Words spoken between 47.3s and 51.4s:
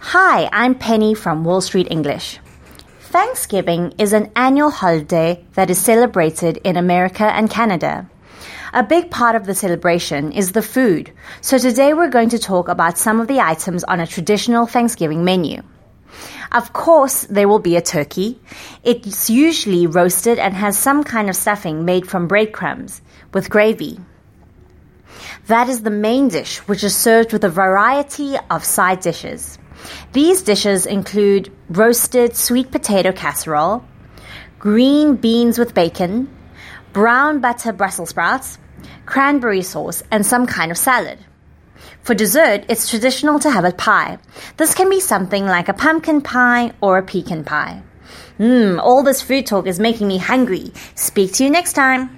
pie. Mmm, all this food talk is making me hungry. Speak